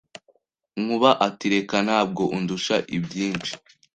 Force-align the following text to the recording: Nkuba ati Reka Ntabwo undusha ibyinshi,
Nkuba 0.81 1.09
ati 1.27 1.45
Reka 1.53 1.77
Ntabwo 1.87 2.23
undusha 2.37 2.75
ibyinshi, 2.97 3.53